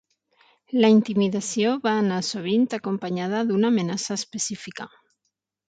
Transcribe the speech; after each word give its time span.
La 0.83 0.89
intimidació 0.93 1.73
va 1.83 1.93
anar 2.05 2.17
sovint 2.29 2.65
acompanyada 2.79 3.45
d'una 3.53 3.73
amenaça 3.77 4.19
específica. 4.21 4.93